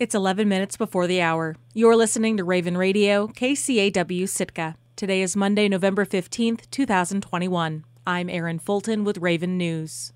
[0.00, 1.56] It's 11 minutes before the hour.
[1.74, 4.76] You're listening to Raven Radio, KCAW Sitka.
[4.96, 7.84] Today is Monday, November 15th, 2021.
[8.06, 10.14] I'm Erin Fulton with Raven News.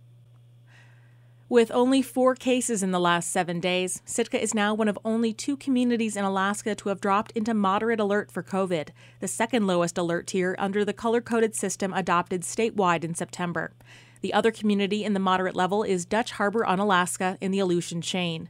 [1.50, 5.34] With only four cases in the last seven days, Sitka is now one of only
[5.34, 8.88] two communities in Alaska to have dropped into moderate alert for COVID,
[9.20, 13.74] the second lowest alert tier under the color coded system adopted statewide in September.
[14.22, 18.48] The other community in the moderate level is Dutch Harbor Unalaska in the Aleutian chain.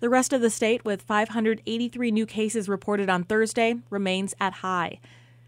[0.00, 4.98] The rest of the state, with 583 new cases reported on Thursday, remains at high.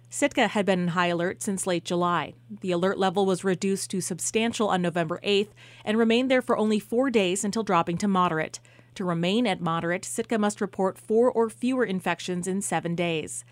[0.09, 2.33] Sitka had been in high alert since late July.
[2.61, 5.51] The alert level was reduced to substantial on November 8th
[5.85, 8.61] and remained there for only four days until dropping to moderate.
[8.95, 13.45] To remain at moderate, Sitka must report four or fewer infections in seven days.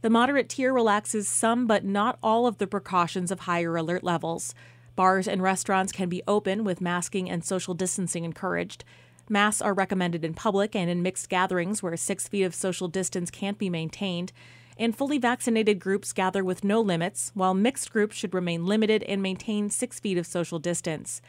[0.00, 4.54] The moderate tier relaxes some but not all of the precautions of higher alert levels.
[4.94, 8.84] Bars and restaurants can be open with masking and social distancing encouraged.
[9.28, 13.30] Masks are recommended in public and in mixed gatherings where six feet of social distance
[13.30, 14.32] can't be maintained.
[14.78, 19.22] And fully vaccinated groups gather with no limits, while mixed groups should remain limited and
[19.22, 21.20] maintain six feet of social distance.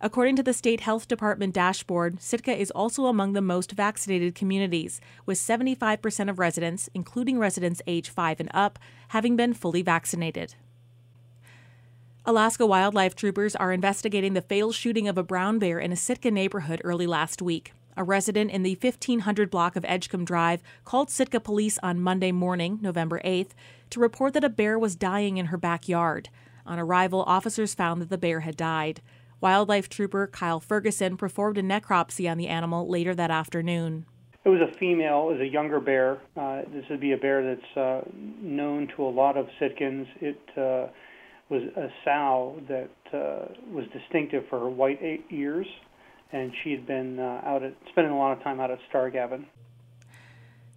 [0.00, 5.00] According to the State Health Department dashboard, Sitka is also among the most vaccinated communities,
[5.26, 10.54] with 75% of residents, including residents age 5 and up, having been fully vaccinated.
[12.26, 16.30] Alaska wildlife troopers are investigating the failed shooting of a brown bear in a Sitka
[16.30, 17.74] neighborhood early last week.
[17.98, 22.78] A resident in the 1500 block of Edgecumbe Drive called Sitka police on Monday morning,
[22.80, 23.50] November 8th,
[23.90, 26.30] to report that a bear was dying in her backyard.
[26.64, 29.02] On arrival, officers found that the bear had died.
[29.42, 34.06] Wildlife trooper Kyle Ferguson performed a necropsy on the animal later that afternoon.
[34.46, 36.22] It was a female, it was a younger bear.
[36.38, 38.00] Uh, this would be a bear that's uh,
[38.40, 40.06] known to a lot of Sitkans.
[40.22, 40.90] It uh,
[41.50, 45.00] was a sow that uh, was distinctive for her white
[45.30, 45.66] ears,
[46.32, 49.44] and she had been uh, out at spending a lot of time out at Starrigavan.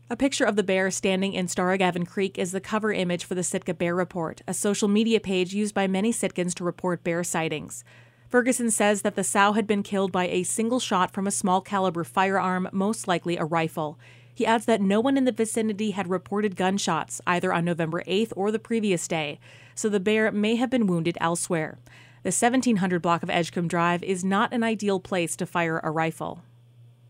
[0.09, 3.43] A picture of the bear standing in Starrigavan Creek is the cover image for the
[3.43, 7.83] Sitka Bear Report, a social media page used by many Sitkans to report bear sightings.
[8.29, 11.59] Ferguson says that the sow had been killed by a single shot from a small
[11.59, 13.99] caliber firearm, most likely a rifle.
[14.33, 18.31] He adds that no one in the vicinity had reported gunshots, either on November 8th
[18.35, 19.39] or the previous day,
[19.77, 21.77] so the bear may have been wounded elsewhere.
[22.23, 26.41] The 1700 block of Edgecumbe Drive is not an ideal place to fire a rifle.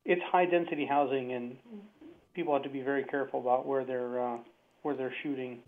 [0.05, 1.57] It's high density housing, and
[2.33, 4.37] people have to be very careful about where they're uh,
[4.83, 5.59] where they're shooting.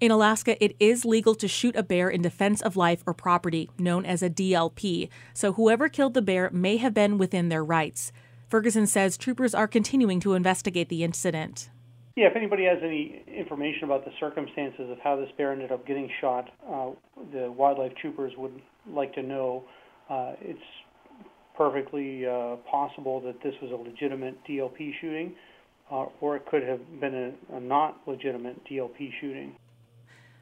[0.00, 3.70] In Alaska, it is legal to shoot a bear in defense of life or property,
[3.78, 8.10] known as a DLP, so whoever killed the bear may have been within their rights.
[8.48, 11.70] Ferguson says troopers are continuing to investigate the incident.
[12.14, 15.86] Yeah, if anybody has any information about the circumstances of how this bear ended up
[15.86, 16.90] getting shot, uh,
[17.32, 19.64] the wildlife troopers would like to know.
[20.10, 20.60] Uh, it's
[21.56, 25.34] perfectly uh, possible that this was a legitimate DLP shooting,
[25.90, 29.54] uh, or it could have been a, a not legitimate DLP shooting.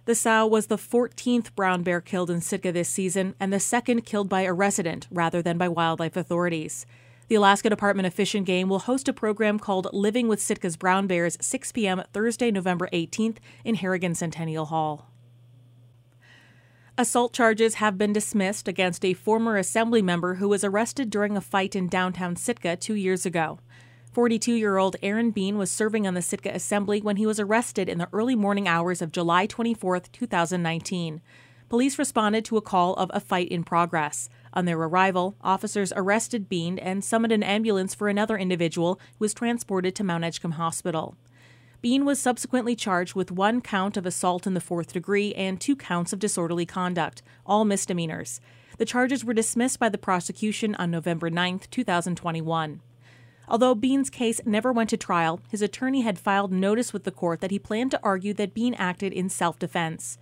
[0.06, 4.02] The sow was the 14th brown bear killed in Sitka this season and the second
[4.06, 6.84] killed by a resident rather than by wildlife authorities.
[7.30, 10.76] The Alaska Department of Fish and Game will host a program called Living with Sitka's
[10.76, 12.02] Brown Bears 6 p.m.
[12.12, 15.06] Thursday, November 18th in Harrigan Centennial Hall.
[16.98, 21.40] Assault charges have been dismissed against a former assembly member who was arrested during a
[21.40, 23.60] fight in downtown Sitka two years ago.
[24.12, 27.88] 42 year old Aaron Bean was serving on the Sitka Assembly when he was arrested
[27.88, 31.20] in the early morning hours of July 24, 2019.
[31.68, 34.28] Police responded to a call of a fight in progress.
[34.52, 39.34] On their arrival, officers arrested Bean and summoned an ambulance for another individual who was
[39.34, 41.16] transported to Mount Edgecumbe Hospital.
[41.80, 45.76] Bean was subsequently charged with one count of assault in the fourth degree and two
[45.76, 48.40] counts of disorderly conduct, all misdemeanors.
[48.76, 52.80] The charges were dismissed by the prosecution on November 9, 2021.
[53.48, 57.40] Although Bean's case never went to trial, his attorney had filed notice with the court
[57.40, 60.18] that he planned to argue that Bean acted in self defense.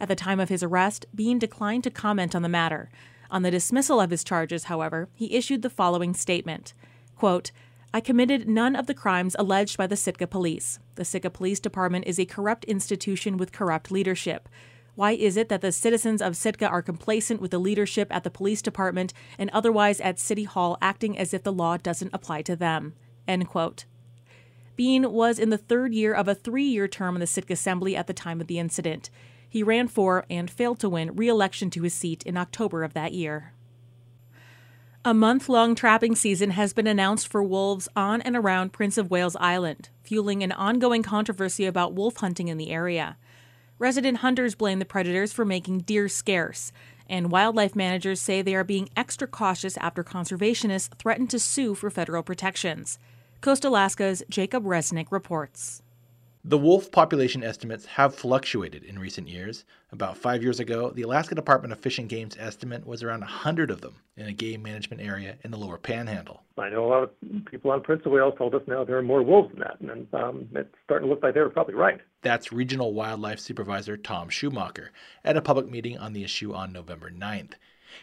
[0.00, 2.90] At the time of his arrest, Bean declined to comment on the matter,
[3.32, 6.74] on the dismissal of his charges, however, he issued the following statement
[7.16, 7.50] quote,
[7.94, 10.78] I committed none of the crimes alleged by the Sitka police.
[10.94, 14.48] The Sitka Police Department is a corrupt institution with corrupt leadership.
[14.94, 18.30] Why is it that the citizens of Sitka are complacent with the leadership at the
[18.30, 22.56] police department and otherwise at City Hall acting as if the law doesn't apply to
[22.56, 22.94] them?
[23.26, 23.84] End quote.
[24.74, 27.94] Bean was in the third year of a three year term in the Sitka Assembly
[27.94, 29.10] at the time of the incident.
[29.52, 32.94] He ran for and failed to win re election to his seat in October of
[32.94, 33.52] that year.
[35.04, 39.10] A month long trapping season has been announced for wolves on and around Prince of
[39.10, 43.18] Wales Island, fueling an ongoing controversy about wolf hunting in the area.
[43.78, 46.72] Resident hunters blame the predators for making deer scarce,
[47.06, 51.90] and wildlife managers say they are being extra cautious after conservationists threaten to sue for
[51.90, 52.98] federal protections.
[53.42, 55.82] Coast Alaska's Jacob Resnick reports.
[56.44, 59.64] The wolf population estimates have fluctuated in recent years.
[59.92, 63.70] About five years ago, the Alaska Department of Fish and Game's estimate was around 100
[63.70, 66.42] of them in a game management area in the lower panhandle.
[66.58, 69.02] I know a lot of people on Prince of Wales told us now there are
[69.02, 72.00] more wolves than that, and um, it's starting to look like they were probably right.
[72.22, 74.90] That's Regional Wildlife Supervisor Tom Schumacher
[75.24, 77.52] at a public meeting on the issue on November 9th.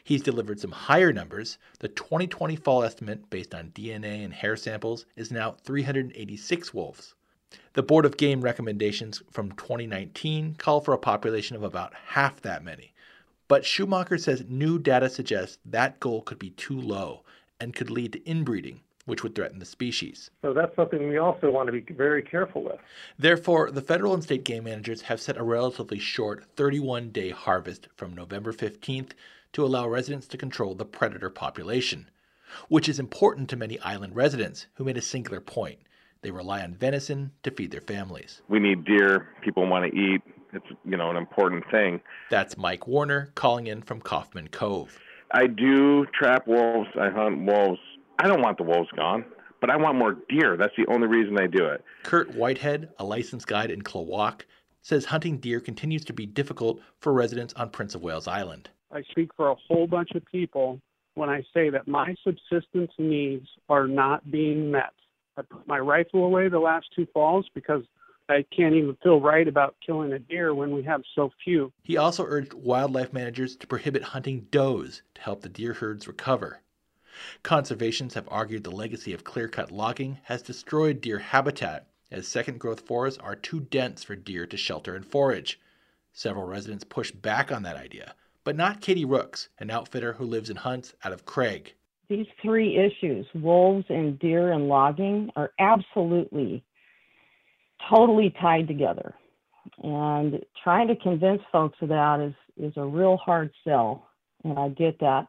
[0.05, 1.57] He's delivered some higher numbers.
[1.79, 7.15] The 2020 fall estimate, based on DNA and hair samples, is now 386 wolves.
[7.79, 12.61] The Board of Game recommendations from 2019 call for a population of about half that
[12.61, 12.91] many.
[13.47, 17.23] But Schumacher says new data suggests that goal could be too low
[17.57, 20.29] and could lead to inbreeding, which would threaten the species.
[20.41, 22.81] So that's something we also want to be very careful with.
[23.17, 27.87] Therefore, the federal and state game managers have set a relatively short 31 day harvest
[27.95, 29.11] from November 15th
[29.53, 32.09] to allow residents to control the predator population,
[32.67, 35.79] which is important to many island residents who made a singular point.
[36.21, 38.41] They rely on venison to feed their families.
[38.49, 39.29] We need deer.
[39.41, 40.21] People want to eat.
[40.51, 42.01] It's you know an important thing.
[42.29, 44.99] That's Mike Warner calling in from Coffman Cove.
[45.31, 46.89] I do trap wolves.
[46.99, 47.79] I hunt wolves.
[48.17, 49.23] I don't want the wolves gone,
[49.61, 50.57] but I want more deer.
[50.57, 51.83] That's the only reason I do it.
[52.03, 54.41] Kurt Whitehead, a licensed guide in Klawock,
[54.81, 58.69] says hunting deer continues to be difficult for residents on Prince of Wales Island.
[58.91, 60.81] I speak for a whole bunch of people
[61.13, 64.93] when I say that my subsistence needs are not being met.
[65.39, 67.83] I put my rifle away the last two falls because
[68.27, 71.71] I can't even feel right about killing a deer when we have so few.
[71.81, 76.59] He also urged wildlife managers to prohibit hunting does to help the deer herds recover.
[77.41, 82.59] Conservationists have argued the legacy of clear cut logging has destroyed deer habitat, as second
[82.59, 85.57] growth forests are too dense for deer to shelter and forage.
[86.11, 88.13] Several residents push back on that idea,
[88.43, 91.75] but not Katie Rooks, an outfitter who lives and hunts out of Craig.
[92.09, 96.63] These three issues, wolves and deer and logging, are absolutely
[97.89, 99.13] totally tied together.
[99.83, 104.07] And trying to convince folks of that is, is a real hard sell,
[104.43, 105.27] and I get that.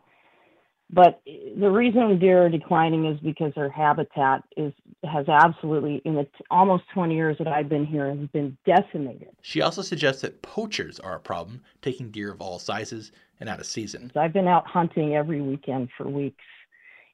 [0.92, 4.72] But the reason deer are declining is because their habitat is
[5.04, 9.28] has absolutely, in the t- almost 20 years that I've been here, has been decimated.
[9.40, 13.60] She also suggests that poachers are a problem, taking deer of all sizes and out
[13.60, 14.10] of season.
[14.16, 16.42] I've been out hunting every weekend for weeks,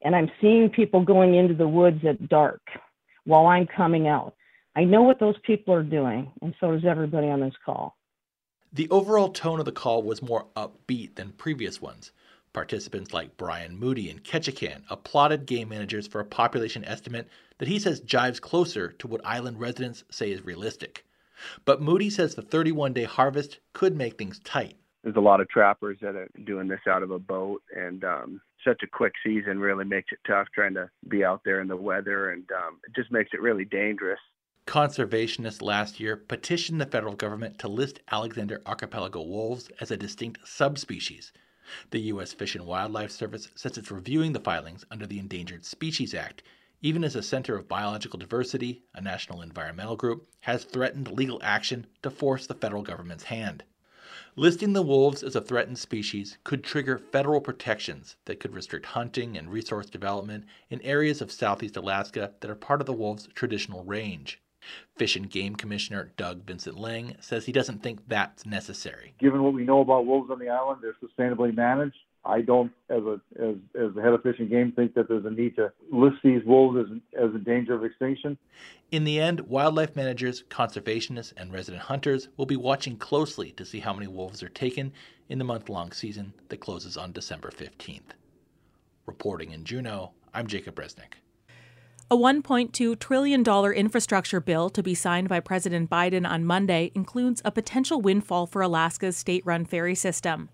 [0.03, 2.61] and I'm seeing people going into the woods at dark
[3.25, 4.35] while I'm coming out.
[4.75, 7.97] I know what those people are doing, and so does everybody on this call.
[8.73, 12.13] The overall tone of the call was more upbeat than previous ones.
[12.53, 17.29] Participants like Brian Moody in Ketchikan applauded game managers for a population estimate
[17.59, 21.07] that he says jives closer to what island residents say is realistic.
[21.65, 24.77] But Moody says the 31 day harvest could make things tight.
[25.07, 28.41] There's a lot of trappers that are doing this out of a boat, and um,
[28.67, 31.77] such a quick season really makes it tough trying to be out there in the
[31.77, 34.19] weather, and um, it just makes it really dangerous.
[34.67, 40.41] Conservationists last year petitioned the federal government to list Alexander archipelago wolves as a distinct
[40.45, 41.33] subspecies.
[41.93, 42.33] The U.S.
[42.33, 46.43] Fish and Wildlife Service says it's reviewing the filings under the Endangered Species Act,
[46.83, 51.87] even as the Center of Biological Diversity, a national environmental group, has threatened legal action
[52.03, 53.63] to force the federal government's hand.
[54.39, 59.35] Listing the wolves as a threatened species could trigger federal protections that could restrict hunting
[59.35, 63.83] and resource development in areas of southeast Alaska that are part of the wolves' traditional
[63.85, 64.43] range.
[64.95, 69.15] Fish and Game Commissioner Doug Vincent Lang says he doesn't think that's necessary.
[69.19, 71.97] Given what we know about wolves on the island, they're sustainably managed.
[72.27, 75.25] I don't, as a as as the head of Fish and Game, think that there's
[75.25, 78.37] a need to list these wolves as as in danger of extinction.
[78.91, 83.81] In the end, wildlife managers, conservationists, and resident hunters will be watching closely to see
[83.81, 84.93] how many wolves are taken
[85.29, 88.15] in the month-long season that closes on December 15th.
[89.07, 91.15] Reporting in Juneau, I'm Jacob Resnick.
[92.09, 97.51] A $1.2 trillion infrastructure bill to be signed by President Biden on Monday includes a
[97.51, 100.49] potential windfall for Alaska's state run ferry system.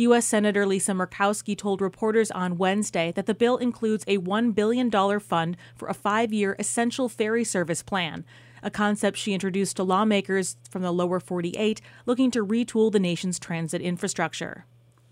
[0.00, 0.26] U.S.
[0.26, 4.90] Senator Lisa Murkowski told reporters on Wednesday that the bill includes a $1 billion
[5.20, 8.24] fund for a five year essential ferry service plan,
[8.62, 13.38] a concept she introduced to lawmakers from the lower 48 looking to retool the nation's
[13.38, 14.66] transit infrastructure.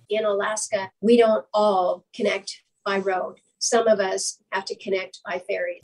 [0.09, 5.38] In Alaska, we don't all connect by road some of us have to connect by
[5.38, 5.83] ferry.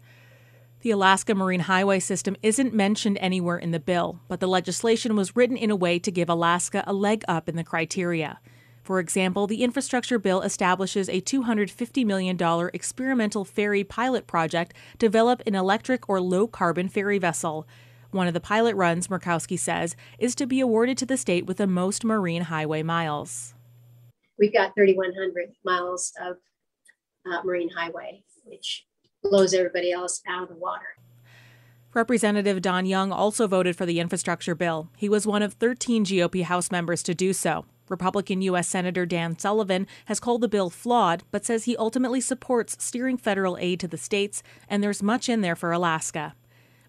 [0.80, 5.34] The Alaska Marine Highway System isn't mentioned anywhere in the bill, but the legislation was
[5.34, 8.38] written in a way to give Alaska a leg up in the criteria.
[8.84, 12.38] For example, the infrastructure bill establishes a $250 million
[12.74, 17.66] experimental ferry pilot project to develop an electric or low carbon ferry vessel.
[18.10, 21.56] One of the pilot runs, Murkowski says, is to be awarded to the state with
[21.56, 23.54] the most marine highway miles.
[24.38, 26.36] We've got 3,100 miles of
[27.26, 28.84] uh, marine highway, which
[29.22, 30.88] blows everybody else out of the water.
[31.94, 34.90] Representative Don Young also voted for the infrastructure bill.
[34.96, 37.64] He was one of 13 GOP House members to do so.
[37.88, 38.68] Republican U.S.
[38.68, 43.58] Senator Dan Sullivan has called the bill flawed, but says he ultimately supports steering federal
[43.58, 46.34] aid to the states, and there's much in there for Alaska.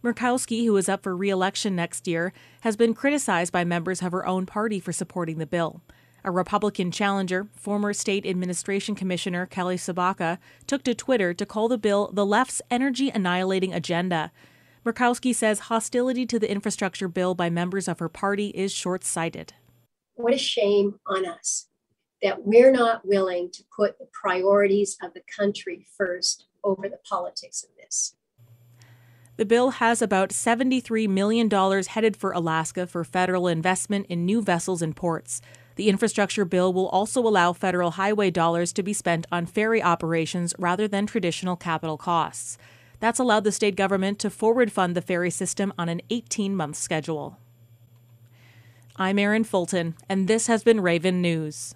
[0.04, 4.12] Murkowski, who is up for re election next year, has been criticized by members of
[4.12, 5.82] her own party for supporting the bill.
[6.24, 10.38] A Republican challenger, former State Administration Commissioner Kelly Tshibaka,
[10.68, 14.32] took to Twitter to call the bill the left's energy annihilating agenda.
[14.86, 19.54] Murkowski says hostility to the infrastructure bill by members of her party is short sighted.
[20.16, 21.68] What a shame on us
[22.22, 27.64] that we're not willing to put the priorities of the country first over the politics
[27.64, 28.16] of this.
[29.38, 34.82] The bill has about $73 million headed for Alaska for federal investment in new vessels
[34.82, 35.42] and ports.
[35.76, 40.54] The infrastructure bill will also allow federal highway dollars to be spent on ferry operations
[40.58, 42.58] rather than traditional capital costs.
[43.02, 46.78] That's allowed the state government to forward fund the ferry system on an 18 month
[46.78, 47.38] schedule.
[48.98, 51.76] I'm Erin Fulton, and this has been Raven News.